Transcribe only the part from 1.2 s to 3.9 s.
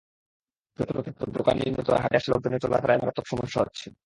দোকান নির্মিত হওয়ায় হাটে আসা লোকজনের চলাফেরায় মারাত্মক সমস্যা হচ্ছে।